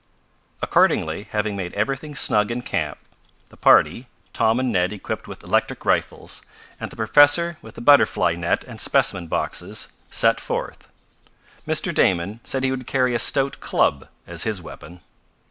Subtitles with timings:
[0.63, 2.97] Accordingly, having made everything snug in camp,
[3.49, 6.41] the party, Tom and Ned equipped with electric rifles,
[6.79, 10.89] and the professor with a butterfly net and specimen boxes, set forth.
[11.67, 11.93] Mr.
[11.93, 15.01] Damon said he would carry a stout club as his weapon.